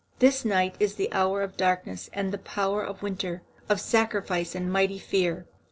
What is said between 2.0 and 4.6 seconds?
and the power of winter, of sacrifice